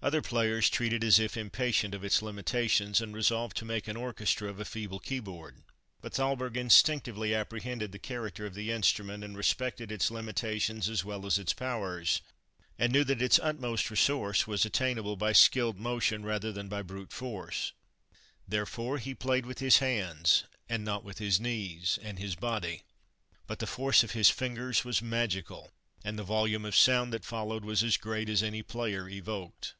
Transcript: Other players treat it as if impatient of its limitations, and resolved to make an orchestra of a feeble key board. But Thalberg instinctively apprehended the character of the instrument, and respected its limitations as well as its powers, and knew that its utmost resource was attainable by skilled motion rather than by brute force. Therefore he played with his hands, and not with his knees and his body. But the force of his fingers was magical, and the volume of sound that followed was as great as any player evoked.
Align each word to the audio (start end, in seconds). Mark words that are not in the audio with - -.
Other 0.00 0.22
players 0.22 0.70
treat 0.70 0.92
it 0.92 1.02
as 1.02 1.18
if 1.18 1.36
impatient 1.36 1.92
of 1.92 2.04
its 2.04 2.22
limitations, 2.22 3.00
and 3.00 3.12
resolved 3.12 3.56
to 3.56 3.64
make 3.64 3.88
an 3.88 3.96
orchestra 3.96 4.48
of 4.48 4.60
a 4.60 4.64
feeble 4.64 5.00
key 5.00 5.18
board. 5.18 5.64
But 6.00 6.14
Thalberg 6.14 6.56
instinctively 6.56 7.34
apprehended 7.34 7.90
the 7.90 7.98
character 7.98 8.46
of 8.46 8.54
the 8.54 8.70
instrument, 8.70 9.24
and 9.24 9.36
respected 9.36 9.90
its 9.90 10.08
limitations 10.08 10.88
as 10.88 11.04
well 11.04 11.26
as 11.26 11.36
its 11.36 11.52
powers, 11.52 12.20
and 12.78 12.92
knew 12.92 13.02
that 13.02 13.20
its 13.20 13.40
utmost 13.40 13.90
resource 13.90 14.46
was 14.46 14.64
attainable 14.64 15.16
by 15.16 15.32
skilled 15.32 15.80
motion 15.80 16.24
rather 16.24 16.52
than 16.52 16.68
by 16.68 16.80
brute 16.82 17.12
force. 17.12 17.72
Therefore 18.46 18.98
he 18.98 19.16
played 19.16 19.46
with 19.46 19.58
his 19.58 19.78
hands, 19.78 20.44
and 20.68 20.84
not 20.84 21.02
with 21.02 21.18
his 21.18 21.40
knees 21.40 21.98
and 22.02 22.20
his 22.20 22.36
body. 22.36 22.84
But 23.48 23.58
the 23.58 23.66
force 23.66 24.04
of 24.04 24.12
his 24.12 24.30
fingers 24.30 24.84
was 24.84 25.02
magical, 25.02 25.72
and 26.04 26.16
the 26.16 26.22
volume 26.22 26.64
of 26.64 26.76
sound 26.76 27.12
that 27.12 27.24
followed 27.24 27.64
was 27.64 27.82
as 27.82 27.96
great 27.96 28.28
as 28.28 28.44
any 28.44 28.62
player 28.62 29.08
evoked. 29.08 29.74